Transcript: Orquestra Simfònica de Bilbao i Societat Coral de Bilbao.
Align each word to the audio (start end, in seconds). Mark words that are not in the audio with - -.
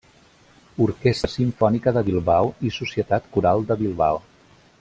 Orquestra 0.85 1.29
Simfònica 1.33 1.95
de 1.99 2.03
Bilbao 2.09 2.51
i 2.71 2.75
Societat 2.81 3.31
Coral 3.37 3.67
de 3.73 3.81
Bilbao. 3.87 4.23